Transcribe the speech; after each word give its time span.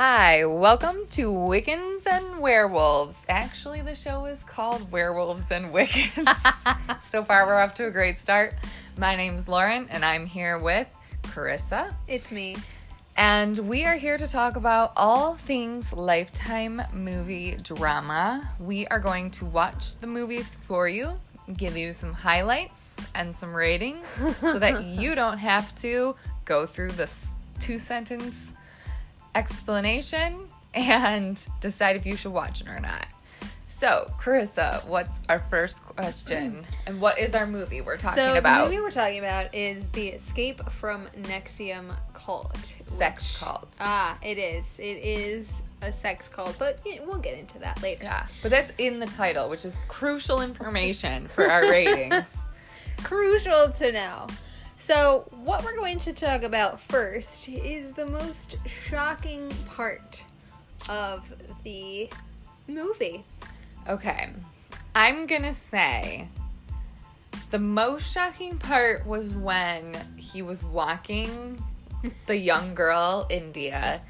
Hi, 0.00 0.44
welcome 0.44 1.08
to 1.10 1.32
Wiccans 1.32 2.06
and 2.06 2.38
Werewolves. 2.38 3.26
Actually, 3.28 3.82
the 3.82 3.96
show 3.96 4.26
is 4.26 4.44
called 4.44 4.92
Werewolves 4.92 5.50
and 5.50 5.74
Wiccans. 5.74 7.02
so 7.02 7.24
far, 7.24 7.48
we're 7.48 7.58
off 7.58 7.74
to 7.74 7.88
a 7.88 7.90
great 7.90 8.20
start. 8.20 8.54
My 8.96 9.16
name's 9.16 9.48
Lauren, 9.48 9.88
and 9.90 10.04
I'm 10.04 10.24
here 10.24 10.56
with 10.56 10.86
Carissa. 11.22 11.92
It's 12.06 12.30
me. 12.30 12.54
And 13.16 13.58
we 13.58 13.86
are 13.86 13.96
here 13.96 14.16
to 14.16 14.28
talk 14.28 14.54
about 14.54 14.92
all 14.96 15.34
things 15.34 15.92
Lifetime 15.92 16.80
movie 16.92 17.56
drama. 17.56 18.48
We 18.60 18.86
are 18.86 19.00
going 19.00 19.32
to 19.32 19.46
watch 19.46 19.98
the 19.98 20.06
movies 20.06 20.54
for 20.54 20.86
you, 20.86 21.18
give 21.56 21.76
you 21.76 21.92
some 21.92 22.12
highlights 22.12 23.04
and 23.16 23.34
some 23.34 23.52
ratings 23.52 24.06
so 24.40 24.60
that 24.60 24.84
you 24.84 25.16
don't 25.16 25.38
have 25.38 25.74
to 25.80 26.14
go 26.44 26.66
through 26.66 26.92
this 26.92 27.38
two 27.58 27.80
sentence 27.80 28.52
explanation 29.38 30.36
and 30.74 31.46
decide 31.60 31.94
if 31.96 32.04
you 32.04 32.16
should 32.16 32.32
watch 32.32 32.60
it 32.60 32.68
or 32.68 32.80
not. 32.80 33.06
So, 33.68 34.10
Carissa, 34.18 34.84
what's 34.88 35.20
our 35.28 35.38
first 35.38 35.84
question? 35.84 36.64
And 36.88 37.00
what 37.00 37.18
is 37.18 37.34
our 37.34 37.46
movie 37.46 37.80
we're 37.80 37.96
talking 37.98 38.24
so 38.24 38.34
about? 38.34 38.64
the 38.64 38.70
movie 38.70 38.82
we're 38.82 38.90
talking 38.90 39.18
about 39.20 39.54
is 39.54 39.84
the 39.92 40.08
Escape 40.08 40.60
from 40.70 41.06
NXIVM 41.22 41.94
cult. 42.14 42.56
Sex 42.56 43.32
which- 43.34 43.40
cult. 43.40 43.76
Ah, 43.80 44.18
it 44.22 44.38
is. 44.38 44.64
It 44.78 44.98
is 45.04 45.46
a 45.82 45.92
sex 45.92 46.28
cult, 46.28 46.56
but 46.58 46.80
yeah, 46.84 46.98
we'll 47.06 47.18
get 47.18 47.38
into 47.38 47.58
that 47.60 47.80
later. 47.82 48.02
Yeah, 48.04 48.26
but 48.42 48.50
that's 48.50 48.72
in 48.78 48.98
the 48.98 49.06
title, 49.06 49.48
which 49.48 49.64
is 49.64 49.78
crucial 49.86 50.40
information 50.40 51.28
for 51.28 51.48
our 51.48 51.62
ratings. 51.70 52.38
Crucial 53.04 53.70
to 53.78 53.92
know. 53.92 54.26
So, 54.78 55.26
what 55.44 55.64
we're 55.64 55.76
going 55.76 55.98
to 56.00 56.12
talk 56.12 56.42
about 56.42 56.80
first 56.80 57.48
is 57.48 57.92
the 57.92 58.06
most 58.06 58.56
shocking 58.66 59.50
part 59.68 60.24
of 60.88 61.30
the 61.64 62.10
movie. 62.66 63.24
Okay. 63.88 64.30
I'm 64.94 65.26
gonna 65.26 65.54
say 65.54 66.28
the 67.50 67.58
most 67.58 68.12
shocking 68.12 68.58
part 68.58 69.06
was 69.06 69.34
when 69.34 69.96
he 70.16 70.42
was 70.42 70.64
walking 70.64 71.62
the 72.26 72.36
young 72.36 72.74
girl, 72.74 73.26
India, 73.30 74.00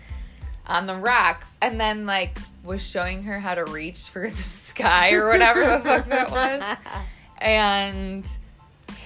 on 0.66 0.86
the 0.86 0.96
rocks 0.96 1.46
and 1.62 1.80
then 1.80 2.04
like 2.06 2.38
was 2.62 2.86
showing 2.86 3.22
her 3.22 3.38
how 3.38 3.54
to 3.54 3.64
reach 3.64 4.08
for 4.08 4.28
the 4.28 4.42
sky 4.42 5.12
or 5.12 5.28
whatever 5.28 5.60
the 5.60 5.80
fuck 5.80 6.06
that 6.06 6.30
was. 6.30 6.76
And 7.40 8.28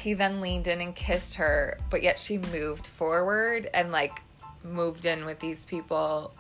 he 0.03 0.15
then 0.15 0.41
leaned 0.41 0.67
in 0.67 0.81
and 0.81 0.95
kissed 0.95 1.35
her, 1.35 1.79
but 1.91 2.03
yet 2.03 2.19
she 2.19 2.39
moved 2.39 2.87
forward 2.87 3.71
and 3.73 3.93
like 3.93 4.21
moved 4.65 5.07
in 5.07 5.25
with 5.25 5.39
these 5.41 5.65
people 5.65 6.33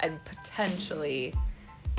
and 0.00 0.18
potentially 0.24 1.32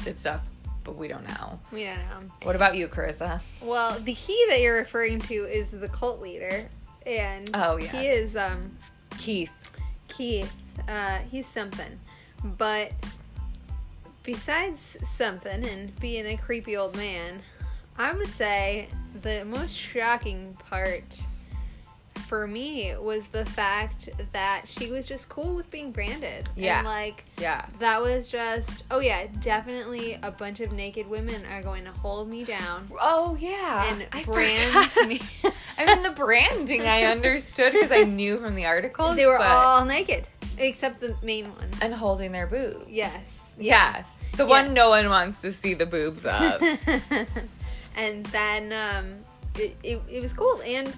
did 0.03 0.17
stuff, 0.17 0.41
but 0.83 0.95
we 0.95 1.07
don't 1.07 1.27
know. 1.27 1.59
we 1.71 1.83
don't 1.85 1.97
know. 1.97 2.31
What 2.43 2.55
about 2.55 2.75
you, 2.75 2.87
Carissa? 2.87 3.41
Well, 3.63 3.97
the 3.99 4.11
he 4.11 4.45
that 4.49 4.59
you're 4.61 4.77
referring 4.77 5.19
to 5.21 5.33
is 5.33 5.69
the 5.71 5.89
cult 5.89 6.21
leader, 6.21 6.67
and 7.05 7.49
Oh, 7.53 7.77
yes. 7.77 7.91
he 7.91 8.07
is 8.07 8.35
um 8.35 8.75
Keith. 9.17 9.51
Keith. 10.07 10.53
Uh, 10.87 11.19
he's 11.31 11.47
something, 11.47 11.99
but 12.43 12.91
besides 14.23 14.97
something 15.15 15.63
and 15.65 15.97
being 15.99 16.25
a 16.25 16.35
creepy 16.37 16.75
old 16.75 16.95
man, 16.97 17.41
I 17.97 18.13
would 18.13 18.29
say 18.29 18.89
the 19.21 19.45
most 19.45 19.75
shocking 19.75 20.57
part 20.69 21.19
for 22.27 22.47
me 22.47 22.93
was 22.99 23.27
the 23.27 23.45
fact 23.45 24.09
that 24.33 24.63
she 24.65 24.89
was 24.89 25.07
just 25.07 25.29
cool 25.29 25.53
with 25.53 25.69
being 25.69 25.91
branded. 25.91 26.49
Yeah. 26.55 26.79
and 26.79 26.87
like 26.87 27.23
Yeah. 27.39 27.67
that 27.79 28.01
was 28.01 28.29
just 28.31 28.83
oh 28.89 28.99
yeah, 28.99 29.27
definitely 29.41 30.17
a 30.23 30.31
bunch 30.31 30.59
of 30.59 30.71
naked 30.71 31.07
women 31.07 31.45
are 31.51 31.61
going 31.61 31.83
to 31.85 31.91
hold 31.91 32.27
me 32.29 32.43
down 32.43 32.89
Oh 32.99 33.37
yeah. 33.39 33.93
and 33.93 34.07
I 34.11 34.23
brand 34.23 34.73
forgot. 34.89 35.07
me. 35.07 35.21
I 35.77 35.85
mean, 35.85 36.01
the 36.03 36.11
branding 36.11 36.81
I 36.81 37.03
understood 37.03 37.73
because 37.73 37.91
I 37.91 38.03
knew 38.03 38.39
from 38.39 38.55
the 38.55 38.65
articles. 38.65 39.15
they 39.15 39.27
were 39.27 39.37
all 39.39 39.85
naked 39.85 40.25
except 40.57 41.01
the 41.01 41.15
main 41.21 41.49
one. 41.51 41.69
and 41.81 41.93
holding 41.93 42.31
their 42.31 42.47
boobs. 42.47 42.87
Yes. 42.89 43.13
Yeah. 43.59 44.03
The 44.35 44.43
Yeah. 44.43 44.49
one 44.49 44.73
no 44.73 44.89
one 44.89 45.09
wants 45.09 45.41
to 45.41 45.53
see 45.53 45.75
the 45.75 45.85
boobs 45.85 46.25
of. 46.25 46.59
and 47.95 48.25
then 48.27 48.73
um, 48.73 49.17
it, 49.55 49.75
it, 49.83 50.01
it 50.09 50.21
was 50.21 50.33
cool. 50.33 50.61
And 50.65 50.93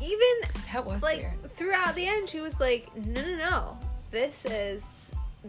even 0.00 0.28
that 0.72 0.84
was 0.84 1.02
like 1.02 1.18
weird. 1.20 1.52
throughout 1.54 1.94
the 1.94 2.06
end, 2.06 2.28
she 2.28 2.40
was 2.40 2.58
like, 2.60 2.94
no, 2.96 3.20
no, 3.22 3.36
no. 3.36 3.78
This 4.10 4.44
is, 4.44 4.82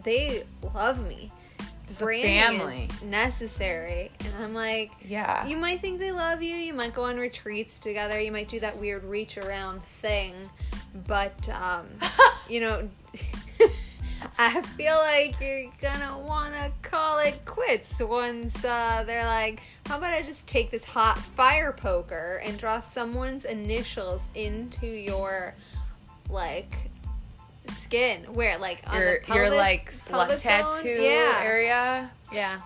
they 0.02 0.44
love 0.74 1.06
me. 1.06 1.30
It's 1.84 1.98
family. 1.98 2.88
is 2.92 3.02
necessary. 3.02 4.10
And 4.20 4.34
I'm 4.42 4.54
like, 4.54 4.90
Yeah. 5.04 5.46
you 5.46 5.56
might 5.56 5.80
think 5.80 6.00
they 6.00 6.10
love 6.10 6.42
you. 6.42 6.54
You 6.56 6.74
might 6.74 6.92
go 6.94 7.04
on 7.04 7.16
retreats 7.16 7.78
together. 7.78 8.20
You 8.20 8.32
might 8.32 8.48
do 8.48 8.58
that 8.60 8.76
weird 8.78 9.04
reach 9.04 9.38
around 9.38 9.84
thing. 9.84 10.34
But, 11.06 11.48
um, 11.50 11.86
you 12.48 12.60
know, 12.60 12.88
I 14.38 14.62
feel 14.62 14.96
like 14.96 15.40
you're 15.40 15.70
gonna 15.80 16.18
wanna 16.18 16.70
call 16.82 17.18
it 17.18 17.44
quits 17.44 18.00
once 18.00 18.64
uh, 18.64 19.04
they're 19.06 19.26
like, 19.26 19.60
how 19.86 19.98
about 19.98 20.12
I 20.12 20.22
just 20.22 20.46
take 20.46 20.70
this 20.70 20.84
hot 20.84 21.18
fire 21.18 21.72
poker 21.72 22.40
and 22.44 22.58
draw 22.58 22.80
someone's 22.80 23.44
initials 23.44 24.20
into 24.34 24.86
your, 24.86 25.54
like, 26.28 26.74
skin? 27.78 28.24
Where, 28.32 28.58
like, 28.58 28.82
on 28.86 29.00
your 29.00 29.20
the 29.26 29.34
your 29.34 29.50
like 29.50 29.90
slut 29.90 30.40
tattoo 30.40 30.88
yeah. 30.88 31.40
area. 31.42 32.10
Yeah. 32.32 32.60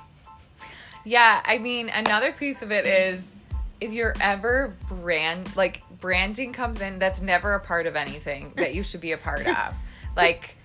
Yeah, 1.04 1.40
I 1.44 1.58
mean, 1.58 1.88
another 1.88 2.32
piece 2.32 2.62
of 2.62 2.72
it 2.72 2.86
is 2.86 3.34
if 3.80 3.92
you're 3.92 4.14
ever 4.20 4.74
brand 4.88 5.56
like 5.56 5.82
branding 6.00 6.52
comes 6.52 6.80
in, 6.80 6.98
that's 6.98 7.22
never 7.22 7.54
a 7.54 7.60
part 7.60 7.86
of 7.86 7.96
anything 7.96 8.52
that 8.56 8.74
you 8.74 8.82
should 8.82 9.00
be 9.00 9.12
a 9.12 9.18
part 9.18 9.46
of. 9.46 9.74
like, 10.16 10.56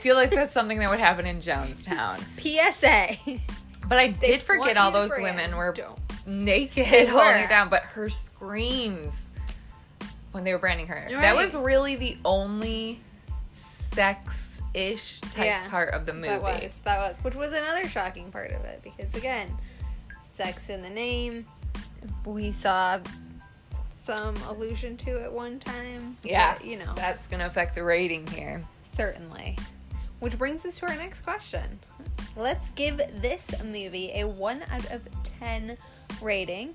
feel 0.00 0.16
like 0.16 0.30
that's 0.30 0.52
something 0.52 0.78
that 0.78 0.90
would 0.90 1.00
happen 1.00 1.26
in 1.26 1.38
Jonestown. 1.38 2.18
PSA. 2.38 3.38
But 3.88 3.98
I 3.98 4.08
They 4.08 4.26
did 4.26 4.42
forget 4.42 4.76
all 4.76 4.90
those 4.92 5.10
women 5.10 5.56
were 5.56 5.72
Don't. 5.72 5.98
naked 6.26 6.86
They 6.86 7.06
holding 7.06 7.28
were. 7.32 7.38
her 7.38 7.48
down, 7.48 7.68
but 7.68 7.82
her 7.82 8.08
screams 8.08 9.30
when 10.32 10.44
they 10.44 10.52
were 10.52 10.58
branding 10.60 10.86
her. 10.86 11.06
That 11.10 11.34
was 11.34 11.56
really 11.56 11.96
the 11.96 12.16
only 12.24 13.00
sex 13.52 14.62
ish 14.74 15.20
type 15.20 15.44
Yeah, 15.46 15.68
part 15.68 15.92
of 15.92 16.06
the 16.06 16.12
movie. 16.12 16.28
That 16.28 16.42
was 16.42 16.60
that 16.84 16.98
was, 16.98 17.16
which 17.24 17.34
was 17.34 17.48
another 17.52 17.88
shocking 17.88 18.30
part 18.30 18.52
of 18.52 18.64
it 18.64 18.80
because 18.82 19.12
again, 19.14 19.48
sex 20.36 20.68
in 20.68 20.82
the 20.82 20.90
name. 20.90 21.46
We 22.24 22.52
saw 22.52 23.00
some 24.02 24.36
allusion 24.48 24.96
to 24.98 25.22
it 25.24 25.30
one 25.32 25.58
time. 25.58 26.16
Yeah. 26.22 26.54
but, 26.54 26.64
you 26.64 26.78
know, 26.78 26.92
That's 26.94 27.26
gonna 27.26 27.46
affect 27.46 27.74
the 27.74 27.82
rating 27.84 28.26
here. 28.28 28.64
certainly. 28.96 29.58
Which 30.20 30.38
brings 30.38 30.64
us 30.64 30.78
to 30.78 30.86
our 30.88 30.94
next 30.96 31.22
question. 31.22 31.80
Let's 32.36 32.68
give 32.70 32.98
this 33.20 33.42
movie 33.64 34.12
a 34.14 34.24
one 34.26 34.62
out 34.70 34.90
of 34.92 35.08
ten 35.40 35.76
rating. 36.22 36.74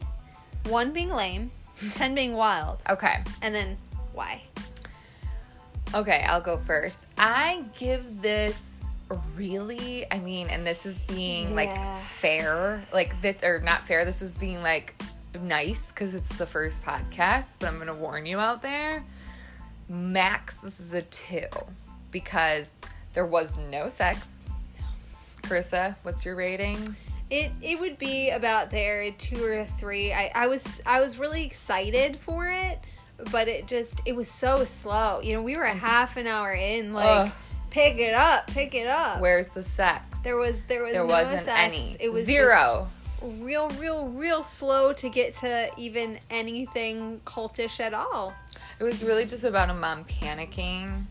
One 0.67 0.91
being 0.91 1.09
lame, 1.11 1.51
ten 1.94 2.16
being 2.16 2.34
wild, 2.34 2.81
Okay. 2.89 3.23
and 3.41 3.53
then 3.53 3.78
why? 4.13 4.41
Okay, 5.94 6.25
I'll 6.28 6.41
go 6.41 6.57
first. 6.57 7.07
I 7.17 7.63
give 7.78 8.22
this 8.22 8.84
really, 9.35 10.11
I 10.11 10.19
mean, 10.19 10.50
and 10.50 10.66
this 10.66 10.85
is 10.85 11.03
being 11.03 11.50
Yeah. 11.50 11.55
like 11.55 12.00
fair, 12.19 12.84
like 12.91 13.22
this, 13.22 13.44
or 13.44 13.59
not 13.61 13.81
fair, 13.81 14.03
this 14.03 14.22
is 14.23 14.35
being 14.35 14.61
like 14.63 14.95
nice 15.39 15.89
because 15.89 16.16
it's 16.16 16.35
the 16.38 16.45
first 16.45 16.81
podcast, 16.81 17.57
but 17.59 17.67
I'm 17.67 17.75
going 17.75 17.88
to 17.88 17.94
warn 17.94 18.25
you 18.25 18.39
out 18.39 18.61
there. 18.64 19.03
Max, 19.87 20.55
this 20.55 20.79
is 20.79 20.93
a 20.96 21.03
two 21.03 21.46
because 22.09 22.69
there 23.16 23.26
was 23.26 23.58
no 23.72 23.88
sex. 23.88 24.44
Carissa, 25.41 25.96
what's 26.03 26.26
your 26.26 26.35
rating? 26.35 26.96
It 27.32 27.52
it 27.62 27.79
would 27.79 27.97
be 27.97 28.29
about 28.29 28.70
there 28.70 29.09
two 29.12 29.44
or 29.44 29.66
three. 29.79 30.14
I, 30.14 30.32
I 30.35 30.47
was 30.47 30.64
I 30.85 31.02
was 31.02 31.17
really 31.17 31.44
excited 31.44 32.20
for 32.20 32.47
it, 32.47 32.79
but 33.32 33.47
it 33.47 33.67
just 33.67 34.02
it 34.06 34.16
was 34.16 34.29
so 34.29 34.64
slow. 34.66 35.22
You 35.22 35.34
know, 35.34 35.41
we 35.41 35.56
were 35.56 35.64
a 35.64 35.72
mm. 35.72 35.79
half 35.79 36.17
an 36.17 36.28
hour 36.28 36.53
in, 36.53 36.94
like 36.94 37.29
Ugh. 37.29 37.32
pick 37.72 37.97
it 37.97 38.14
up, 38.14 38.47
pick 38.47 38.76
it 38.76 38.88
up. 38.88 39.22
Where's 39.22 39.50
the 39.50 39.64
sex? 39.64 40.22
there 40.22 40.38
was 40.38 40.56
there 40.67 40.84
was 40.84 40.94
there 40.94 41.06
no 41.06 41.12
wasn't 41.12 41.46
sex. 41.46 41.59
any. 41.59 41.97
It 42.00 42.12
was 42.12 42.26
zero. 42.26 42.90
real 43.22 43.70
real 43.70 44.08
real 44.09 44.44
slow 44.44 44.94
to 44.94 45.09
get 45.09 45.35
to 45.35 45.70
even 45.78 46.20
anything 46.29 47.22
cultish 47.26 47.79
at 47.79 47.94
all. 47.94 48.34
It 48.79 48.84
was 48.84 49.03
really 49.03 49.26
just 49.26 49.44
about 49.44 49.70
a 49.70 49.73
mom 49.73 50.03
panicking. 50.03 51.06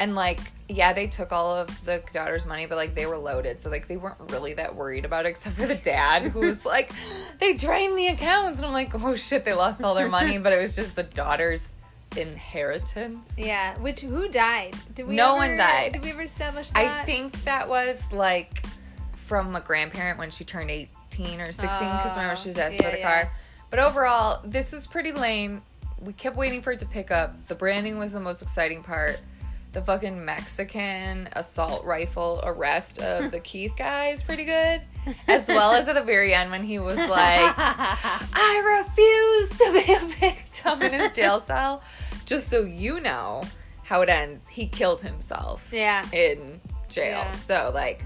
And 0.00 0.14
like, 0.16 0.40
yeah, 0.68 0.92
they 0.92 1.06
took 1.06 1.30
all 1.30 1.54
of 1.54 1.84
the 1.84 2.02
daughter's 2.12 2.46
money, 2.46 2.66
but 2.66 2.76
like 2.76 2.94
they 2.94 3.04
were 3.06 3.18
loaded, 3.18 3.60
so 3.60 3.68
like 3.70 3.86
they 3.86 3.96
weren't 3.98 4.18
really 4.30 4.54
that 4.54 4.74
worried 4.74 5.04
about 5.04 5.26
it, 5.26 5.28
except 5.30 5.56
for 5.56 5.66
the 5.66 5.74
dad 5.74 6.22
who 6.22 6.40
was 6.40 6.64
like, 6.64 6.90
they 7.38 7.52
drained 7.54 7.98
the 7.98 8.08
accounts, 8.08 8.58
and 8.60 8.66
I'm 8.66 8.72
like, 8.72 8.94
oh 8.94 9.14
shit, 9.14 9.44
they 9.44 9.52
lost 9.52 9.82
all 9.84 9.94
their 9.94 10.08
money, 10.08 10.38
but 10.38 10.52
it 10.52 10.58
was 10.58 10.74
just 10.74 10.96
the 10.96 11.02
daughter's 11.02 11.72
inheritance. 12.16 13.32
Yeah, 13.36 13.76
which 13.78 14.00
who 14.00 14.28
died? 14.28 14.74
Did 14.94 15.06
we? 15.06 15.14
No 15.16 15.30
ever- 15.36 15.48
one 15.48 15.56
died. 15.56 15.92
Did 15.92 16.02
we 16.02 16.10
ever 16.10 16.22
establish 16.22 16.70
I 16.74 16.88
think 17.04 17.44
that 17.44 17.68
was 17.68 18.02
like 18.12 18.64
from 19.14 19.54
a 19.54 19.60
grandparent 19.60 20.18
when 20.18 20.30
she 20.30 20.44
turned 20.44 20.70
18 20.70 21.40
or 21.40 21.46
16 21.52 21.68
because 21.68 22.16
remember 22.16 22.36
she 22.36 22.48
was 22.48 22.58
Oh, 22.58 22.62
asking 22.62 22.78
yeah, 22.80 22.84
for 22.90 22.96
the 22.96 22.98
yeah. 23.00 23.22
car. 23.24 23.32
But 23.70 23.78
overall, 23.78 24.40
this 24.44 24.72
was 24.72 24.86
pretty 24.86 25.12
lame. 25.12 25.62
We 26.00 26.12
kept 26.12 26.34
waiting 26.36 26.62
for 26.62 26.72
it 26.72 26.78
to 26.80 26.86
pick 26.86 27.10
up. 27.10 27.46
The 27.46 27.54
branding 27.54 27.98
was 27.98 28.12
the 28.12 28.20
most 28.20 28.42
exciting 28.42 28.82
part. 28.82 29.20
The 29.72 29.82
fucking 29.82 30.24
Mexican 30.24 31.28
assault 31.32 31.84
rifle 31.84 32.40
arrest 32.42 32.98
of 32.98 33.30
the 33.30 33.38
Keith 33.44 33.74
guy 33.76 34.08
is 34.08 34.22
pretty 34.22 34.44
good. 34.44 34.82
As 35.28 35.46
well 35.46 35.72
as 35.72 35.86
at 35.86 35.94
the 35.94 36.02
very 36.02 36.34
end 36.34 36.50
when 36.50 36.64
he 36.64 36.80
was 36.80 36.96
like, 36.96 37.08
I 37.56 38.84
refuse 38.84 39.50
to 39.50 39.72
be 39.72 39.92
a 39.92 40.30
victim 40.30 40.82
in 40.82 40.92
his 40.92 41.12
jail 41.12 41.40
cell. 41.40 41.84
Just 42.26 42.48
so 42.48 42.62
you 42.62 43.00
know 43.00 43.42
how 43.84 44.02
it 44.02 44.08
ends, 44.08 44.44
he 44.48 44.66
killed 44.66 45.02
himself 45.02 45.68
yeah. 45.72 46.04
in 46.12 46.60
jail. 46.88 47.18
Yeah. 47.18 47.32
So 47.32 47.70
like, 47.72 48.02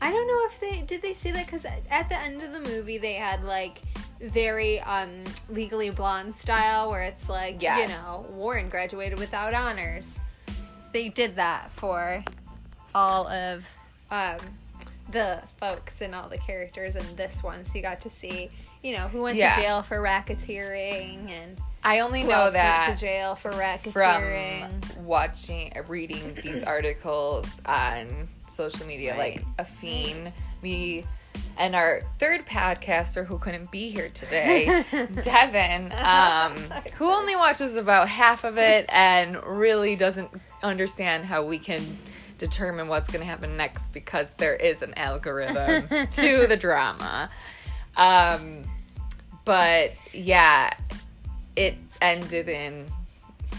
I 0.00 0.12
don't 0.12 0.26
know 0.28 0.46
if 0.46 0.60
they 0.60 0.82
did 0.86 1.02
they 1.02 1.14
say 1.14 1.32
that 1.32 1.46
because 1.46 1.64
at 1.64 2.08
the 2.08 2.16
end 2.16 2.42
of 2.42 2.52
the 2.52 2.60
movie 2.60 2.98
they 2.98 3.14
had 3.14 3.42
like 3.42 3.82
very 4.20 4.80
um 4.80 5.10
legally 5.48 5.90
blonde 5.90 6.36
style 6.36 6.90
where 6.90 7.02
it's 7.02 7.28
like 7.28 7.62
you 7.62 7.68
know 7.68 8.26
Warren 8.30 8.68
graduated 8.68 9.18
without 9.18 9.54
honors. 9.54 10.06
They 10.92 11.08
did 11.08 11.36
that 11.36 11.70
for 11.72 12.24
all 12.94 13.28
of 13.28 13.64
um 14.10 14.38
the 15.10 15.42
folks 15.58 15.94
and 16.00 16.14
all 16.14 16.28
the 16.28 16.38
characters 16.38 16.94
in 16.96 17.04
this 17.16 17.42
one, 17.42 17.64
so 17.66 17.72
you 17.74 17.82
got 17.82 18.00
to 18.02 18.10
see 18.10 18.50
you 18.82 18.92
know 18.96 19.08
who 19.08 19.22
went 19.22 19.36
Yeah. 19.36 19.54
to 19.56 19.60
jail 19.62 19.82
for 19.82 19.98
racketeering 19.98 21.30
and 21.30 21.56
I 21.82 22.00
only 22.00 22.22
who 22.22 22.28
know 22.28 22.50
that 22.50 22.86
went 22.88 22.98
to 22.98 23.04
jail 23.06 23.34
for 23.34 23.50
racketeering. 23.52 24.84
from 24.84 25.04
watching, 25.06 25.72
reading 25.88 26.34
these 26.42 26.62
articles 26.76 27.46
on 27.64 28.28
social 28.48 28.86
media, 28.86 29.16
Right. 29.16 29.36
like 29.36 29.44
a 29.58 29.64
fiend, 29.64 30.32
me, 30.62 31.06
and 31.56 31.74
our 31.74 32.02
third 32.18 32.44
podcaster 32.46 33.24
who 33.24 33.38
couldn't 33.38 33.70
be 33.70 33.88
here 33.90 34.10
today, 34.10 34.84
Devin, 35.22 35.90
um, 36.04 36.52
who 36.96 37.06
only 37.10 37.34
watches 37.36 37.76
about 37.76 38.08
half 38.08 38.44
of 38.44 38.58
it 38.58 38.84
and 38.92 39.42
really 39.44 39.96
doesn't 39.96 40.30
understand 40.62 41.24
how 41.24 41.44
we 41.44 41.58
can 41.58 41.98
determine 42.38 42.88
what's 42.88 43.08
going 43.10 43.20
to 43.20 43.26
happen 43.26 43.56
next 43.56 43.90
because 43.92 44.32
there 44.34 44.54
is 44.54 44.82
an 44.82 44.94
algorithm 44.96 45.88
to 46.10 46.46
the 46.46 46.56
drama. 46.56 47.28
Um, 47.96 48.64
but 49.44 49.92
yeah, 50.12 50.70
it 51.56 51.76
ended 52.00 52.48
in 52.48 52.86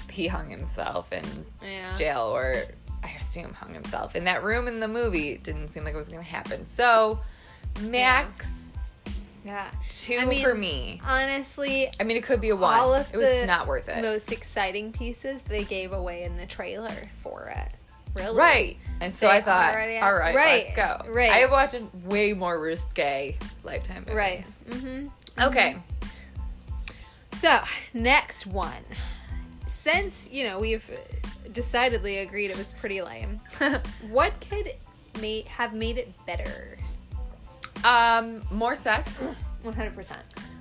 he 0.09 0.27
hung 0.27 0.50
himself 0.50 1.12
in 1.13 1.24
Yeah. 1.63 1.95
jail 1.95 2.21
or 2.33 2.56
I 3.03 3.09
assume 3.19 3.53
hung 3.53 3.74
himself 3.74 4.15
in 4.15 4.25
that 4.25 4.44
room 4.44 4.68
in 4.68 4.80
the 4.80 4.88
movie. 4.88 5.30
It 5.31 5.44
didn't 5.44 5.69
seem 5.69 5.83
like 5.83 5.94
it 5.94 5.98
was 5.98 6.09
going 6.09 6.19
to 6.24 6.30
happen. 6.30 6.65
So 6.65 7.19
max 7.81 8.70
Yeah. 9.43 9.69
two 9.89 10.17
I 10.19 10.25
mean, 10.25 10.43
for 10.43 10.53
me. 10.53 11.01
Honestly, 11.05 11.89
I 11.99 12.03
mean, 12.03 12.17
it 12.17 12.23
could 12.23 12.41
be 12.41 12.49
a 12.49 12.55
one. 12.55 12.77
all 12.77 12.93
of 12.93 13.11
it 13.13 13.17
was 13.17 13.27
the 13.27 13.45
not 13.47 13.67
worth 13.67 13.89
it. 13.89 14.01
most 14.01 14.31
exciting 14.31 14.91
pieces 14.91 15.41
they 15.43 15.63
gave 15.63 15.91
away 15.93 16.23
in 16.23 16.38
the 16.38 16.45
trailer 16.45 16.95
for 17.23 17.47
it. 17.55 17.71
Really? 18.13 18.38
Right. 18.38 18.77
And 18.99 19.13
so 19.13 19.27
They 19.27 19.38
I 19.38 19.41
thought, 19.41 19.73
all 19.73 20.13
right, 20.13 20.35
right, 20.35 20.65
let's 20.65 20.75
go. 20.75 21.11
right. 21.11 21.31
I 21.31 21.38
have 21.38 21.51
watched 21.51 21.79
way 22.05 22.33
more 22.33 22.59
risque 22.59 23.38
Lifetime 23.63 24.03
movies. 24.07 24.15
Right. 24.15 24.45
Mm-hmm. 24.69 25.07
Okay. 25.47 25.77
So, 27.39 27.59
next 27.93 28.45
one. 28.45 28.83
Since, 29.83 30.29
you 30.31 30.43
know, 30.43 30.59
we've 30.59 30.88
decidedly 31.53 32.19
agreed 32.19 32.51
it 32.51 32.57
was 32.57 32.73
pretty 32.73 33.01
lame, 33.01 33.39
what 34.09 34.33
could 34.47 34.73
ma- 35.21 35.47
have 35.47 35.73
made 35.73 35.97
it 35.97 36.13
better? 36.27 36.77
Um, 37.85 38.41
more 38.51 38.75
sex. 38.75 39.23
100%. 39.65 40.15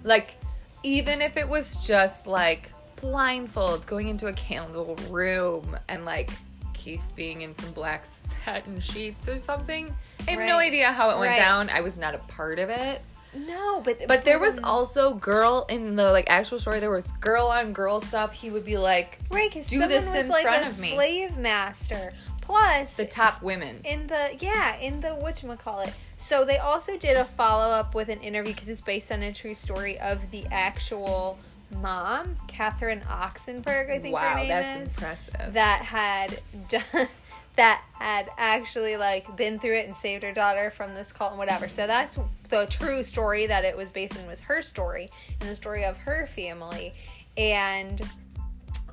Like, 0.04 0.36
even 0.82 1.20
if 1.20 1.36
it 1.36 1.48
was 1.48 1.76
just 1.86 2.26
like 2.26 2.72
blindfolds 2.96 3.86
going 3.86 4.08
into 4.08 4.26
a 4.26 4.32
candle 4.34 4.96
room 5.08 5.76
and 5.88 6.04
like 6.04 6.30
Keith 6.74 7.02
being 7.16 7.42
in 7.42 7.54
some 7.54 7.72
black 7.72 8.04
satin 8.06 8.80
sheets 8.80 9.28
or 9.28 9.38
something. 9.38 9.94
I 10.26 10.32
have 10.32 10.40
no 10.40 10.58
idea 10.58 10.92
how 10.92 11.10
it 11.10 11.18
went 11.18 11.30
Right. 11.30 11.36
down. 11.38 11.68
I 11.70 11.80
was 11.82 11.98
not 11.98 12.14
a 12.14 12.18
part 12.18 12.58
of 12.58 12.68
it. 12.70 13.02
No, 13.34 13.80
but 13.84 13.98
But 14.08 14.24
there 14.24 14.38
was 14.40 14.58
also 14.64 15.14
girl 15.14 15.66
in 15.68 15.94
the 15.96 16.10
like 16.10 16.28
actual 16.28 16.58
story. 16.58 16.80
There 16.80 16.90
was 16.90 17.12
girl 17.12 17.46
on 17.46 17.72
girl 17.72 18.00
stuff. 18.00 18.32
He 18.32 18.50
would 18.50 18.64
be 18.64 18.76
like 18.76 19.18
right, 19.30 19.52
do 19.68 19.86
this 19.86 20.14
in 20.14 20.28
like 20.28 20.42
front 20.42 20.66
of 20.66 20.78
me. 20.80 20.94
slave 20.94 21.36
master. 21.36 22.12
Plus, 22.40 22.94
the 22.94 23.04
top 23.04 23.40
women. 23.42 23.80
in 23.84 24.08
the 24.08 24.36
yeah 24.40 24.76
in 24.78 25.00
the 25.00 25.08
whatchamacallit 25.08 25.92
so 26.20 26.44
they 26.44 26.58
also 26.58 26.96
did 26.96 27.16
a 27.16 27.24
follow-up 27.24 27.94
with 27.94 28.08
an 28.08 28.20
interview 28.20 28.52
because 28.52 28.68
it's 28.68 28.80
based 28.80 29.10
on 29.10 29.22
a 29.22 29.32
true 29.32 29.54
story 29.54 29.98
of 29.98 30.30
the 30.30 30.46
actual 30.50 31.38
mom 31.80 32.36
catherine 32.48 33.00
oxenberg 33.02 33.90
i 33.90 33.98
think 33.98 34.16
her 34.16 34.22
wow, 34.22 34.36
name 34.36 34.48
that's 34.48 34.76
is 34.76 34.94
impressive. 34.94 35.52
that 35.52 35.82
had 35.82 36.40
done 36.68 37.08
that 37.56 37.82
had 37.92 38.28
actually 38.38 38.96
like 38.96 39.36
been 39.36 39.58
through 39.58 39.76
it 39.76 39.86
and 39.86 39.96
saved 39.96 40.22
her 40.22 40.32
daughter 40.32 40.70
from 40.70 40.94
this 40.94 41.12
cult 41.12 41.32
and 41.32 41.38
whatever 41.38 41.68
so 41.68 41.86
that's 41.86 42.18
the 42.48 42.66
true 42.66 43.02
story 43.02 43.46
that 43.46 43.64
it 43.64 43.76
was 43.76 43.92
based 43.92 44.18
on 44.18 44.26
was 44.26 44.40
her 44.40 44.62
story 44.62 45.10
and 45.40 45.48
the 45.48 45.56
story 45.56 45.84
of 45.84 45.96
her 45.98 46.26
family 46.26 46.94
and 47.36 48.02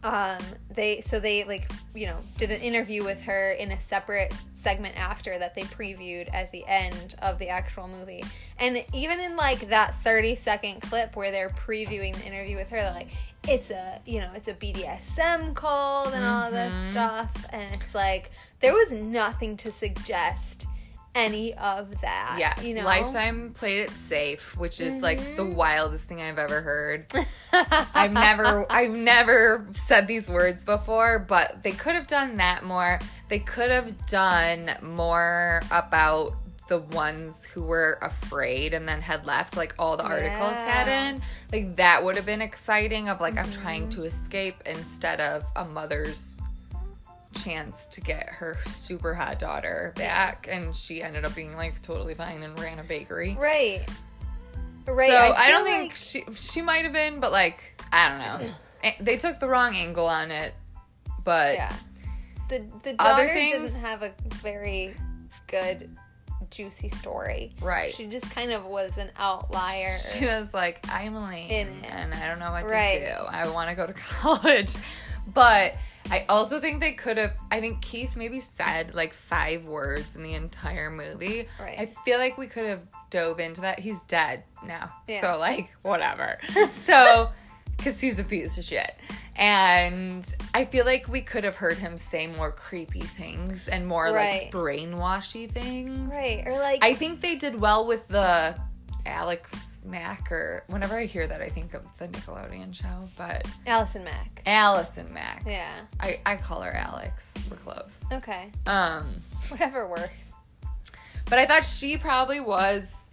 um 0.03 0.37
they 0.69 1.01
so 1.01 1.19
they 1.19 1.43
like 1.45 1.69
you 1.95 2.05
know 2.05 2.17
did 2.37 2.51
an 2.51 2.61
interview 2.61 3.03
with 3.03 3.21
her 3.21 3.51
in 3.53 3.71
a 3.71 3.79
separate 3.81 4.33
segment 4.61 4.95
after 4.97 5.37
that 5.39 5.55
they 5.55 5.63
previewed 5.63 6.27
at 6.33 6.51
the 6.51 6.63
end 6.67 7.15
of 7.21 7.39
the 7.39 7.47
actual 7.49 7.87
movie 7.87 8.23
and 8.59 8.83
even 8.93 9.19
in 9.19 9.35
like 9.35 9.69
that 9.69 9.95
30 9.95 10.35
second 10.35 10.81
clip 10.81 11.15
where 11.15 11.31
they're 11.31 11.49
previewing 11.49 12.15
the 12.15 12.25
interview 12.25 12.55
with 12.57 12.69
her 12.69 12.77
they're 12.77 12.91
like 12.91 13.09
it's 13.47 13.69
a 13.69 13.99
you 14.05 14.19
know 14.19 14.29
it's 14.35 14.47
a 14.47 14.53
bdsm 14.53 15.55
cult 15.55 16.13
and 16.13 16.25
all 16.25 16.51
this 16.51 16.73
Mhm. 16.73 16.91
stuff 16.91 17.45
and 17.51 17.73
it's 17.75 17.95
like 17.95 18.29
there 18.59 18.73
was 18.73 18.91
nothing 18.91 19.55
to 19.57 19.71
suggest 19.71 20.66
any 21.17 21.53
of 21.55 21.99
that 22.01 22.35
Yes, 22.39 22.63
you 22.63 22.75
know 22.75 22.83
Lifetime 22.83 23.51
played 23.53 23.79
it 23.81 23.89
safe, 23.91 24.55
which 24.57 24.79
is 24.79 24.97
like 24.97 25.19
the 25.35 25.43
Mhm. 25.43 25.55
wildest 25.55 26.07
thing 26.07 26.21
I've 26.21 26.37
ever 26.39 26.61
heard. 26.61 27.11
I've 27.93 28.13
never 28.13 28.65
I've 28.69 28.91
never 28.91 29.67
said 29.73 30.07
these 30.07 30.27
words 30.29 30.63
before, 30.63 31.19
but 31.19 31.63
they 31.63 31.71
could 31.71 31.95
have 31.95 32.07
done 32.07 32.37
that 32.37 32.63
more. 32.63 32.99
They 33.29 33.39
could 33.39 33.71
have 33.71 34.05
done 34.05 34.69
more 34.81 35.61
about 35.71 36.33
the 36.67 36.79
ones 36.79 37.45
who 37.45 37.63
were 37.63 37.97
afraid 38.01 38.73
and 38.73 38.87
then 38.87 39.01
had 39.01 39.25
left 39.25 39.55
like 39.55 39.73
all 39.79 39.95
the 39.97 40.03
articles 40.03 40.55
had 40.57 40.87
Yeah. 40.87 41.09
in. 41.09 41.21
Like 41.51 41.75
that 41.77 42.03
would 42.03 42.15
have 42.17 42.25
been 42.25 42.41
exciting 42.41 43.07
of 43.09 43.21
like 43.21 43.37
I'm 43.37 43.45
Mm-hmm. 43.45 43.61
trying 43.61 43.89
to 43.91 44.03
escape 44.03 44.61
instead 44.65 45.19
of 45.21 45.43
a 45.55 45.63
mother's 45.65 46.41
chance 47.43 47.85
to 47.87 48.01
get 48.01 48.27
her 48.29 48.57
super 48.65 49.13
hot 49.13 49.39
daughter 49.39 49.93
back 49.95 50.47
and 50.49 50.75
she 50.75 51.01
ended 51.03 51.25
up 51.25 51.33
being 51.35 51.55
like 51.55 51.81
totally 51.81 52.13
fine 52.13 52.43
and 52.43 52.57
ran 52.59 52.79
a 52.79 52.83
bakery. 52.83 53.35
right 53.39 53.85
right 54.87 55.09
So 55.09 55.17
I, 55.17 55.45
feel 55.47 55.55
don't 55.57 55.65
think 55.65 55.95
she 55.95 56.23
she 56.35 56.61
might 56.61 56.83
have 56.83 56.93
been, 56.93 57.19
but 57.19 57.31
like 57.31 57.81
I 57.91 58.09
don't 58.09 58.19
know. 58.43 58.49
They 59.01 59.17
took 59.17 59.39
the 59.39 59.49
wrong 59.49 59.75
angle 59.75 60.05
on 60.05 60.29
it, 60.31 60.53
but 61.23 61.55
Yeah. 61.55 61.75
The 62.49 62.59
the 62.83 62.95
Other 62.99 63.23
daughter 63.23 63.33
things- 63.33 63.73
didn't 63.73 63.85
have 63.85 64.03
a 64.03 64.13
very 64.35 64.95
good 65.47 65.89
juicy 66.51 66.87
story. 66.87 67.53
right. 67.61 67.93
She 67.93 68.05
just 68.05 68.29
kind 68.33 68.51
of 68.51 68.63
was 68.65 68.95
an 68.97 69.11
outlier. 69.17 69.97
She 70.13 70.25
was 70.25 70.53
like, 70.53 70.85
I'm 70.89 71.15
lame 71.15 71.81
and 71.83 72.13
I 72.13 72.27
don't 72.27 72.39
know 72.39 72.51
what 72.51 72.69
Right. 72.69 72.99
to 72.99 73.05
do. 73.17 73.21
I 73.27 73.49
want 73.49 73.69
to 73.71 73.75
go 73.75 73.85
to 73.87 73.93
college. 74.21 74.75
But 75.33 75.75
I 76.11 76.25
also 76.29 76.59
think 76.59 76.79
they 76.81 76.93
could 76.93 77.17
have, 77.17 77.33
I 77.51 77.59
think 77.59 77.81
Keith 77.81 78.15
maybe 78.15 78.39
said 78.39 78.95
like 78.95 79.13
five 79.13 79.65
words 79.65 80.15
in 80.15 80.23
the 80.23 80.33
entire 80.35 80.89
movie. 80.89 81.47
Right. 81.59 81.77
I 81.77 81.85
feel 82.05 82.17
like 82.17 82.37
we 82.37 82.47
could 82.47 82.65
have 82.65 82.81
dove 83.09 83.39
into 83.39 83.61
that. 83.61 83.79
He's 83.79 84.01
dead 84.03 84.43
now. 84.65 84.91
Yeah. 85.07 85.21
So, 85.21 85.39
like, 85.39 85.69
whatever. 85.81 86.37
so, 86.73 87.29
because 87.77 87.99
he's 88.01 88.19
a 88.19 88.23
piece 88.23 88.57
of 88.57 88.63
shit. 88.63 88.95
And 89.35 90.27
I 90.53 90.65
feel 90.65 90.83
like 90.85 91.07
we 91.07 91.21
could 91.21 91.43
have 91.43 91.55
heard 91.55 91.77
him 91.77 91.97
say 91.97 92.25
more 92.27 92.51
creepy 92.51 93.01
things 93.01 93.67
and 93.67 93.85
more 93.85 94.05
Right. 94.05 94.43
like 94.45 94.51
brainwashy 94.51 95.49
things. 95.49 96.11
right. 96.11 96.43
Or 96.47 96.53
like 96.53 96.83
I 96.83 96.93
think 96.95 97.21
they 97.21 97.35
did 97.35 97.59
well 97.59 97.85
with 97.85 98.07
the 98.07 98.55
Alex 99.05 99.66
Mack, 99.89 100.31
or 100.31 100.63
whenever 100.67 100.97
I 100.97 101.05
hear 101.05 101.27
that, 101.27 101.41
I 101.41 101.49
think 101.49 101.73
of 101.73 101.85
the 101.97 102.07
Nickelodeon 102.07 102.73
show. 102.73 103.07
But 103.17 103.45
Allison 103.65 104.03
Mack. 104.03 104.41
Allison 104.45 105.13
Mack, 105.13 105.43
Yeah. 105.45 105.71
I, 105.99 106.19
I 106.25 106.35
call 106.35 106.61
her 106.61 106.71
Alex. 106.73 107.33
We're 107.49 107.57
close. 107.57 108.03
Okay. 108.11 108.51
Um, 108.65 109.07
Whatever 109.49 109.87
works. 109.87 110.29
but 111.25 111.39
I 111.39 111.45
thought 111.45 111.65
she 111.65 111.97
probably 111.97 112.39
was 112.39 113.09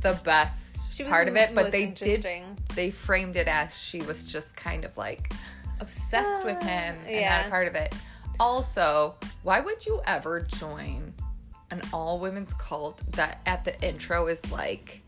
the 0.00 0.18
best 0.24 0.94
She 0.94 1.04
part 1.04 1.28
of 1.28 1.36
it. 1.36 1.54
But 1.54 1.72
they 1.72 1.86
did 1.90 2.26
they 2.74 2.90
framed 2.90 3.36
it 3.36 3.48
as 3.48 3.78
she 3.78 4.00
was 4.02 4.24
just 4.24 4.56
kind 4.56 4.84
of 4.84 4.96
like 4.96 5.32
obsessed 5.80 6.44
with 6.44 6.60
him 6.62 6.96
and 7.06 7.10
Yeah. 7.10 7.38
not 7.40 7.46
a 7.46 7.50
part 7.50 7.68
of 7.68 7.74
it. 7.74 7.94
Also, 8.40 9.16
why 9.42 9.60
would 9.60 9.84
you 9.84 10.00
ever 10.06 10.40
join 10.40 11.12
an 11.70 11.82
all 11.92 12.18
women's 12.18 12.54
cult 12.54 13.02
that 13.12 13.40
at 13.46 13.64
the 13.64 13.78
intro 13.86 14.26
is 14.28 14.50
like, 14.50 15.02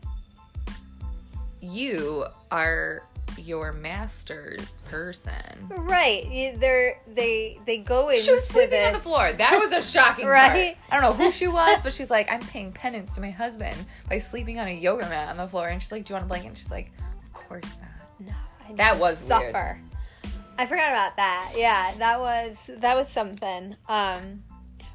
you 1.61 2.25
are 2.51 3.03
your 3.37 3.71
master's 3.71 4.69
person? 4.89 5.33
Right. 5.69 6.53
They're 6.59 6.99
they 7.07 7.59
they 7.65 7.77
go 7.77 8.09
into 8.09 8.21
She 8.21 8.31
was 8.31 8.45
sleeping 8.45 8.71
this, 8.71 8.87
on 8.87 8.93
the 8.93 8.99
floor. 8.99 9.31
That 9.31 9.57
was 9.61 9.71
a 9.71 9.81
shocking 9.81 10.27
Right? 10.27 10.75
part. 10.75 10.91
I 10.91 11.01
don't 11.01 11.17
know 11.17 11.25
who 11.25 11.31
she 11.31 11.47
was, 11.47 11.81
but 11.83 11.93
she's 11.93 12.09
like, 12.11 12.31
I'm 12.31 12.41
paying 12.41 12.71
penance 12.73 13.15
to 13.15 13.21
my 13.21 13.29
husband 13.29 13.75
by 14.09 14.17
sleeping 14.17 14.59
on 14.59 14.67
a 14.67 14.71
yoga 14.71 15.07
mat 15.07 15.29
on 15.29 15.37
the 15.37 15.47
floor. 15.47 15.67
And 15.69 15.81
she's 15.81 15.91
like, 15.91 16.05
Do 16.05 16.11
you 16.11 16.15
want 16.15 16.25
a 16.25 16.27
blanket? 16.27 16.47
And 16.49 16.57
she's 16.57 16.71
like, 16.71 16.91
Of 16.99 17.33
course 17.33 17.63
not. 17.63 18.27
No, 18.27 18.33
I 18.69 18.73
That 18.73 18.99
was 18.99 19.19
suffer. 19.19 19.51
weird. 19.53 20.33
I 20.57 20.65
forgot 20.65 20.89
about 20.89 21.15
that. 21.15 21.53
Yeah, 21.55 21.91
that 21.97 22.19
was 22.19 22.57
that 22.79 22.95
was 22.95 23.07
something. 23.09 23.75
Um, 23.87 24.43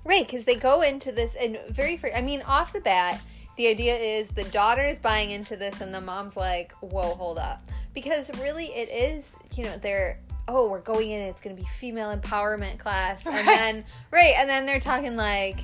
right, 0.05 0.27
because 0.27 0.45
they 0.45 0.57
go 0.57 0.83
into 0.83 1.11
this 1.11 1.31
and 1.41 1.59
very. 1.71 1.99
I 2.15 2.21
mean, 2.21 2.43
off 2.43 2.73
the 2.73 2.81
bat, 2.81 3.21
the 3.57 3.69
idea 3.69 3.97
is 3.97 4.29
the 4.29 4.45
daughter 4.45 4.83
is 4.83 4.99
buying 4.99 5.31
into 5.31 5.57
this, 5.57 5.81
and 5.81 5.93
the 5.95 6.01
mom's 6.01 6.37
like, 6.37 6.73
"Whoa, 6.81 7.15
hold 7.15 7.39
up," 7.39 7.63
because 7.95 8.31
really, 8.41 8.67
it 8.75 8.89
is. 8.89 9.31
You 9.55 9.65
know, 9.65 9.77
they're. 9.79 10.19
Oh, 10.49 10.69
we're 10.69 10.81
going 10.81 11.11
in. 11.11 11.23
It's 11.23 11.41
going 11.41 11.57
to 11.57 11.61
be 11.61 11.69
female 11.81 12.17
empowerment 12.17 12.79
class, 12.79 13.27
and 13.27 13.35
Right. 13.35 13.45
then 13.47 13.85
right, 14.13 14.35
and 14.39 14.49
then 14.49 14.65
they're 14.67 14.79
talking 14.81 15.17
like, 15.17 15.59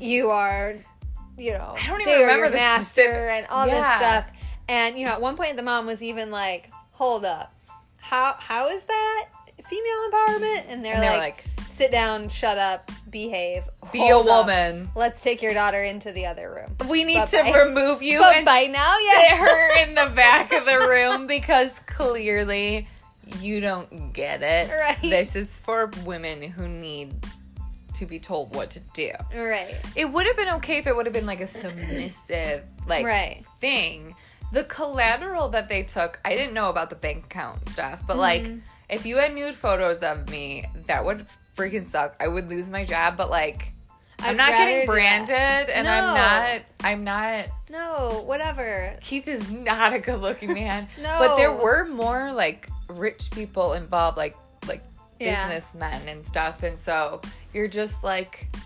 "You 0.00 0.30
are." 0.30 0.74
You 1.36 1.52
know, 1.54 1.74
I 1.76 1.86
don't 1.88 2.00
even 2.00 2.20
remember 2.20 2.48
the 2.48 2.56
master 2.56 3.02
specific- 3.02 3.16
and 3.38 3.46
all 3.48 3.66
Yeah. 3.66 3.74
this 3.74 3.96
stuff. 3.96 4.40
And 4.68 4.96
you 4.96 5.04
know, 5.04 5.10
at 5.12 5.20
one 5.20 5.36
point, 5.36 5.56
the 5.56 5.64
mom 5.64 5.84
was 5.86 6.00
even 6.02 6.30
like, 6.30 6.70
"Hold 6.92 7.24
up, 7.24 7.52
how 7.96 8.36
how 8.38 8.68
is 8.68 8.84
that 8.84 9.24
female 9.68 10.10
empowerment?" 10.10 10.64
And 10.68 10.84
they're, 10.84 10.94
And 10.94 11.02
they 11.02 11.08
were 11.08 11.16
like, 11.16 11.44
like, 11.58 11.63
"Sit 11.74 11.90
down, 11.90 12.28
shut 12.28 12.56
up, 12.58 12.90
behave, 13.10 13.64
Be 13.92 14.08
a 14.08 14.16
up. 14.16 14.24
woman. 14.24 14.88
Let's 14.94 15.20
take 15.20 15.42
your 15.42 15.54
daughter 15.54 15.82
into 15.82 16.12
the 16.12 16.26
other 16.26 16.52
room." 16.54 16.88
We 16.88 17.04
need 17.04 17.26
to 17.26 17.42
remove 17.42 18.02
you 18.02 18.18
But 18.20 18.36
and 18.36 18.44
by 18.46 18.66
now, 18.66 18.94
sit 19.16 19.30
yeah. 19.30 19.36
her 19.44 19.82
in 19.82 19.94
the 19.94 20.10
back 20.14 20.52
of 20.52 20.64
the 20.64 20.78
room 20.88 21.26
because 21.36 21.80
clearly 21.86 22.88
you 23.40 23.60
don't 23.60 24.12
get 24.12 24.42
it. 24.42 24.70
Right. 24.70 24.98
This 25.02 25.34
is 25.34 25.58
for 25.58 25.90
women 26.04 26.42
who 26.42 26.68
need 26.68 27.14
to 27.94 28.06
be 28.06 28.18
told 28.18 28.54
what 28.54 28.70
to 28.70 28.80
do. 28.92 29.12
Right, 29.34 29.76
It 29.94 30.06
would 30.12 30.26
have 30.26 30.36
been 30.36 30.48
okay 30.56 30.78
if 30.78 30.86
it 30.88 30.94
would 30.96 31.06
have 31.06 31.12
been 31.12 31.26
like 31.26 31.40
a 31.40 31.46
submissive 31.46 32.64
like 32.88 33.06
right, 33.06 33.44
thing. 33.60 34.14
The 34.52 34.64
collateral 34.64 35.48
that 35.50 35.68
they 35.68 35.84
took, 35.84 36.18
I 36.24 36.34
didn't 36.34 36.54
know 36.54 36.70
about 36.70 36.90
the 36.90 36.96
bank 36.96 37.26
account 37.26 37.68
stuff, 37.68 38.00
but 38.06 38.16
like 38.18 38.42
Mm-hmm. 38.42 38.58
if 38.88 39.06
you 39.06 39.16
had 39.18 39.32
nude 39.34 39.54
photos 39.54 40.02
of 40.02 40.28
me, 40.28 40.66
that 40.86 41.04
would 41.04 41.24
freaking 41.56 41.86
suck. 41.86 42.16
I 42.20 42.28
would 42.28 42.48
lose 42.48 42.70
my 42.70 42.84
job, 42.84 43.16
but 43.16 43.30
like 43.30 43.72
I'm 44.20 44.30
I'd 44.30 44.36
not 44.36 44.48
getting 44.50 44.86
branded 44.86 45.34
and 45.70 45.86
No. 45.86 45.92
I'm 45.92 46.14
not 46.14 46.62
I'm 46.82 47.04
not 47.04 47.46
no, 47.70 48.22
whatever. 48.26 48.92
Keith 49.00 49.26
is 49.26 49.50
not 49.50 49.92
a 49.92 49.98
good 49.98 50.20
looking 50.20 50.52
man. 50.54 50.86
No. 51.02 51.16
But 51.18 51.36
there 51.36 51.52
were 51.52 51.84
more 51.86 52.32
like 52.32 52.68
rich 52.88 53.30
people 53.32 53.72
involved, 53.74 54.16
like 54.16 54.36
like 54.68 54.82
Yeah. 55.20 55.48
businessmen 55.48 56.06
and 56.08 56.24
stuff. 56.24 56.62
And 56.62 56.78
so 56.78 57.20
you're 57.52 57.68
just 57.68 58.04
like 58.04 58.46
I 58.52 58.56
feel 58.56 58.62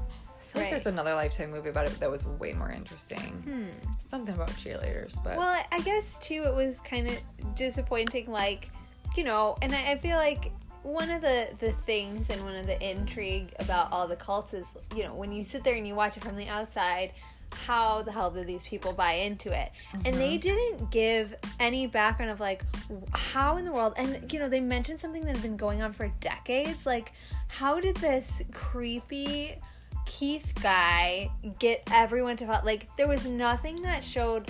like 0.00 0.54
Right. 0.54 0.70
there's 0.70 0.86
another 0.86 1.14
lifetime 1.14 1.50
movie 1.50 1.68
about 1.68 1.86
it 1.86 1.98
that 2.00 2.10
was 2.10 2.24
way 2.24 2.52
more 2.54 2.70
interesting. 2.70 3.18
Hmm. 3.20 3.66
Something 3.98 4.34
about 4.36 4.50
cheerleaders, 4.50 5.22
but 5.22 5.36
Well, 5.36 5.48
I- 5.48 5.66
I 5.72 5.80
guess 5.80 6.04
too, 6.20 6.44
it 6.46 6.54
was 6.54 6.78
kind 6.80 7.08
of 7.08 7.18
disappointing. 7.56 8.30
Like, 8.30 8.70
you 9.16 9.24
know, 9.24 9.56
and 9.60 9.74
I, 9.74 9.92
I 9.92 9.98
feel 9.98 10.16
like 10.16 10.52
one 10.86 11.10
of 11.10 11.20
the 11.20 11.48
the 11.58 11.72
things 11.72 12.30
and 12.30 12.42
one 12.44 12.54
of 12.54 12.66
the 12.66 12.90
intrigue 12.90 13.52
about 13.58 13.90
all 13.90 14.06
the 14.06 14.16
cults 14.16 14.54
is, 14.54 14.64
you 14.94 15.02
know, 15.02 15.14
when 15.14 15.32
you 15.32 15.42
sit 15.42 15.64
there 15.64 15.74
and 15.74 15.86
you 15.86 15.94
watch 15.94 16.16
it 16.16 16.22
from 16.22 16.36
the 16.36 16.46
outside, 16.46 17.12
how 17.52 18.02
the 18.02 18.12
hell 18.12 18.30
did 18.30 18.46
these 18.46 18.64
people 18.64 18.92
buy 18.92 19.14
into 19.14 19.50
it? 19.50 19.72
And 20.04 20.14
they 20.14 20.38
mm-hmm. 20.38 20.48
didn't 20.48 20.90
give 20.90 21.34
any 21.58 21.88
background 21.88 22.30
of 22.30 22.38
like 22.38 22.64
how 23.12 23.56
in 23.56 23.64
the 23.64 23.72
world. 23.72 23.94
And 23.96 24.32
you 24.32 24.38
know, 24.38 24.48
they 24.48 24.60
mentioned 24.60 25.00
something 25.00 25.24
that 25.24 25.34
had 25.34 25.42
been 25.42 25.56
going 25.56 25.82
on 25.82 25.92
for 25.92 26.08
decades. 26.20 26.86
Like, 26.86 27.12
how 27.48 27.80
did 27.80 27.96
this 27.96 28.42
creepy 28.52 29.56
Keith 30.04 30.52
guy 30.62 31.30
get 31.58 31.82
everyone 31.90 32.36
to 32.36 32.46
follow? 32.46 32.64
like? 32.64 32.94
There 32.96 33.08
was 33.08 33.26
nothing 33.26 33.82
that 33.82 34.04
showed 34.04 34.48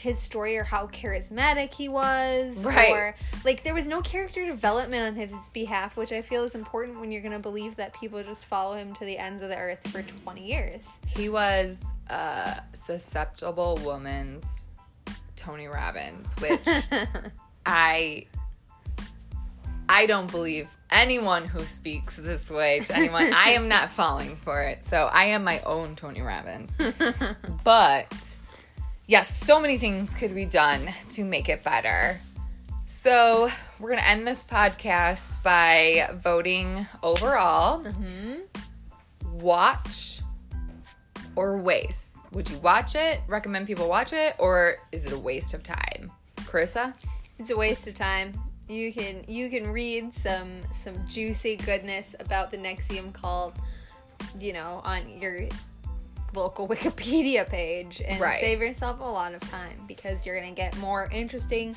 his 0.00 0.18
story 0.18 0.56
or 0.56 0.64
how 0.64 0.86
charismatic 0.88 1.72
he 1.74 1.88
was 1.88 2.56
Right. 2.64 2.90
or 2.90 3.14
like 3.44 3.62
there 3.62 3.74
was 3.74 3.86
no 3.86 4.00
character 4.00 4.44
development 4.46 5.02
on 5.02 5.14
his 5.14 5.32
behalf 5.52 5.96
which 5.96 6.10
i 6.12 6.22
feel 6.22 6.42
is 6.44 6.54
important 6.54 6.98
when 7.00 7.12
you're 7.12 7.22
going 7.22 7.32
to 7.32 7.38
believe 7.38 7.76
that 7.76 7.92
people 7.92 8.22
just 8.22 8.46
follow 8.46 8.74
him 8.74 8.92
to 8.94 9.04
the 9.04 9.18
ends 9.18 9.42
of 9.42 9.48
the 9.50 9.56
earth 9.56 9.86
for 9.88 10.02
20 10.02 10.44
years 10.44 10.84
he 11.08 11.28
was 11.28 11.80
a 12.08 12.60
susceptible 12.74 13.78
woman's 13.84 14.44
Tony 15.36 15.68
Robbins, 15.68 16.34
which 16.38 16.60
I 17.66 18.26
I 19.88 20.06
don't 20.06 20.30
believe 20.30 20.68
anyone 20.90 21.44
who 21.46 21.64
speaks 21.64 22.16
this 22.16 22.50
way 22.50 22.80
to 22.80 22.94
anyone. 22.96 23.32
I 23.32 23.50
am 23.50 23.66
not 23.68 23.88
falling 24.00 24.36
for 24.36 24.60
it. 24.60 24.84
So 24.84 25.08
I 25.10 25.24
am 25.26 25.42
my 25.44 25.60
own 25.60 25.96
Tony 25.96 26.20
Robbins. 26.20 26.76
But 27.64 28.12
yes, 29.10 29.44
so 29.44 29.60
many 29.60 29.76
things 29.76 30.14
could 30.14 30.34
be 30.34 30.44
done 30.44 30.88
to 31.10 31.24
make 31.24 31.48
it 31.48 31.64
better. 31.64 32.20
So 32.86 33.48
we're 33.80 33.90
gonna 33.90 34.02
end 34.02 34.26
this 34.26 34.44
podcast 34.44 35.42
by 35.42 36.08
voting 36.22 36.86
overall. 37.02 37.82
Mm-hmm. 37.82 39.38
Watch 39.38 40.20
or 41.34 41.58
waste. 41.58 42.06
Would 42.32 42.48
you 42.48 42.58
watch 42.58 42.94
it? 42.94 43.20
Recommend 43.26 43.66
people 43.66 43.88
watch 43.88 44.12
it, 44.12 44.36
or 44.38 44.76
is 44.92 45.06
it 45.06 45.12
a 45.12 45.18
waste 45.18 45.54
of 45.54 45.64
time? 45.64 46.12
Carissa? 46.36 46.94
it's 47.40 47.50
a 47.50 47.56
waste 47.56 47.88
of 47.88 47.94
time 47.94 48.32
you 48.68 48.92
can 48.92 49.24
you 49.26 49.48
can 49.48 49.70
read 49.70 50.14
some 50.14 50.60
some 50.78 50.94
juicy 51.08 51.56
goodness 51.56 52.14
about 52.20 52.50
the 52.50 52.56
NXIVM 52.58 53.14
cult 53.14 53.56
you 54.38 54.52
know 54.52 54.82
on 54.84 55.08
your 55.08 55.48
local 56.34 56.66
wikipedia 56.74 57.48
page 57.48 58.02
and 58.06 58.20
Right. 58.20 58.40
save 58.40 58.60
yourself 58.60 59.00
a 59.00 59.04
lot 59.04 59.34
of 59.34 59.40
time 59.40 59.82
because 59.86 60.24
you're 60.26 60.38
gonna 60.40 60.52
get 60.52 60.76
more 60.78 61.08
interesting 61.12 61.76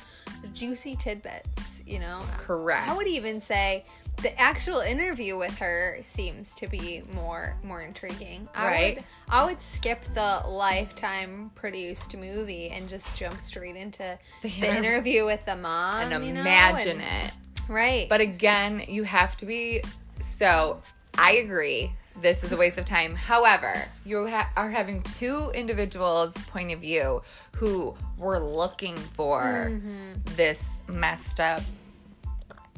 juicy 0.52 0.96
tidbits 0.96 1.82
you 1.86 1.98
know 1.98 2.22
Correct. 2.38 2.88
I 2.88 2.96
would 2.96 3.06
even 3.08 3.40
say 3.42 3.84
the 4.22 4.38
actual 4.40 4.78
interview 4.80 5.36
with 5.36 5.58
her 5.58 5.98
seems 6.04 6.54
to 6.54 6.68
be 6.68 7.02
more 7.12 7.56
more 7.64 7.82
intriguing. 7.82 8.48
I 8.54 8.64
Right. 8.66 8.94
Would, 8.96 9.04
I 9.28 9.44
would 9.46 9.60
skip 9.60 10.02
the 10.14 10.42
lifetime 10.48 11.50
produced 11.56 12.16
movie 12.16 12.70
and 12.70 12.88
just 12.88 13.14
jump 13.16 13.40
straight 13.40 13.74
into 13.76 14.16
The 14.42 14.48
the, 14.60 14.76
interview 14.76 15.24
with 15.26 15.44
the 15.44 15.56
mom 15.56 16.00
and 16.00 16.10
know, 16.10 16.40
imagine 16.40 17.00
and- 17.00 17.28
it. 17.28 17.34
Right. 17.68 18.08
But 18.08 18.20
again, 18.20 18.84
you 18.88 19.02
have 19.04 19.36
to 19.38 19.46
be. 19.46 19.82
So 20.20 20.80
I 21.18 21.32
agree. 21.36 21.92
This 22.20 22.44
is 22.44 22.52
a 22.52 22.56
waste 22.56 22.78
of 22.78 22.84
time. 22.84 23.14
However, 23.14 23.84
you 24.04 24.26
ha- 24.28 24.50
are 24.56 24.70
having 24.70 25.02
two 25.02 25.50
individuals' 25.54 26.34
point 26.46 26.72
of 26.72 26.80
view 26.80 27.22
who 27.56 27.94
were 28.18 28.38
looking 28.38 28.96
for 28.96 29.42
Mm-hmm. 29.70 30.12
this 30.36 30.80
messed 30.88 31.40
up 31.40 31.62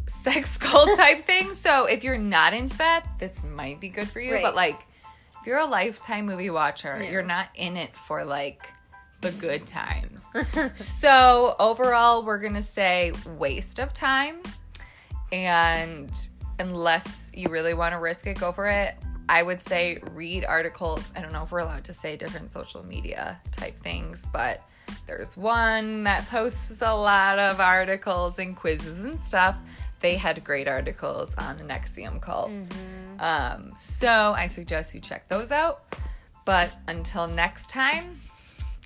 sex 0.06 0.56
cult 0.56 0.88
type 0.96 1.24
thing. 1.26 1.52
So 1.54 1.86
if 1.86 2.02
you're 2.02 2.18
not 2.18 2.54
into 2.54 2.76
that, 2.78 3.06
this 3.18 3.44
might 3.44 3.78
be 3.80 3.88
good 3.88 4.08
for 4.08 4.20
you. 4.20 4.34
Right. 4.34 4.42
But 4.42 4.54
like, 4.54 4.86
if 5.40 5.46
you're 5.46 5.58
a 5.58 5.66
lifetime 5.66 6.26
movie 6.26 6.50
watcher, 6.50 6.98
Yeah. 7.00 7.10
you're 7.10 7.22
not 7.22 7.48
in 7.54 7.76
it 7.76 7.96
for 7.96 8.24
like 8.24 8.66
the 9.20 9.32
good 9.32 9.66
times. 9.66 10.26
so 10.74 11.54
overall, 11.58 12.24
we're 12.24 12.38
gonna 12.38 12.62
say 12.62 13.12
waste 13.38 13.78
of 13.80 13.92
time, 13.92 14.36
and 15.32 16.10
unless 16.58 17.30
you 17.34 17.48
really 17.48 17.74
want 17.74 17.92
to 17.92 17.98
risk 17.98 18.26
it, 18.26 18.38
go 18.38 18.52
for 18.52 18.66
it. 18.66 18.94
I 19.28 19.42
would 19.42 19.62
say 19.62 19.98
read 20.12 20.44
articles. 20.44 21.12
I 21.16 21.20
don't 21.20 21.32
know 21.32 21.42
if 21.42 21.50
we're 21.50 21.58
allowed 21.60 21.84
to 21.84 21.94
say 21.94 22.16
different 22.16 22.52
social 22.52 22.84
media 22.84 23.40
type 23.50 23.78
things, 23.78 24.28
but 24.32 24.62
there's 25.06 25.36
one 25.36 26.04
that 26.04 26.28
posts 26.28 26.80
a 26.80 26.94
lot 26.94 27.38
of 27.38 27.60
articles 27.60 28.38
and 28.38 28.56
quizzes 28.56 29.00
and 29.00 29.18
stuff. 29.20 29.56
They 30.00 30.14
had 30.16 30.44
great 30.44 30.68
articles 30.68 31.34
on 31.36 31.58
the 31.58 31.64
NXIVM 31.64 32.20
cult. 32.20 32.52
Um, 33.18 33.72
so 33.78 34.34
I 34.36 34.46
suggest 34.46 34.94
you 34.94 35.00
check 35.00 35.28
those 35.28 35.50
out. 35.50 35.96
But 36.44 36.72
until 36.86 37.26
next 37.26 37.70
time, 37.70 38.20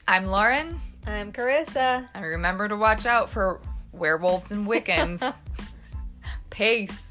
I'm 0.09 0.26
Lauren. 0.26 0.80
I'm 1.06 1.32
Carissa. 1.32 2.09
And 2.14 2.25
remember 2.25 2.68
to 2.68 2.76
watch 2.76 3.04
out 3.04 3.28
for 3.28 3.61
werewolves 3.92 4.52
and 4.52 4.66
Wiccans. 4.66 5.37
Peace. 6.50 7.10